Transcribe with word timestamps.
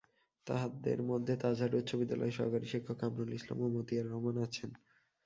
তাঁদের 0.47 0.99
মধ্যে 1.03 1.33
তাজহাট 1.41 1.73
উচ্চবিদ্যালয়ের 1.75 2.37
সহকারী 2.37 2.67
শিক্ষক 2.67 2.97
কামরুল 3.01 3.31
ইসলাম 3.33 3.59
ও 3.61 3.67
মতিয়ার 3.75 4.09
রহমান 4.09 4.37
আছেন। 4.45 4.69